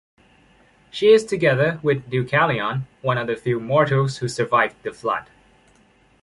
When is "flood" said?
4.93-5.29